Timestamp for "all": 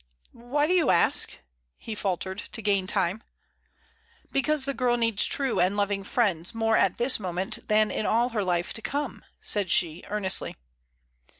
8.07-8.29